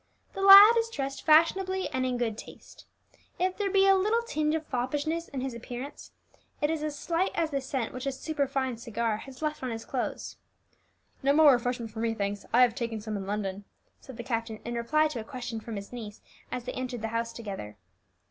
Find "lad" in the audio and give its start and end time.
0.41-0.73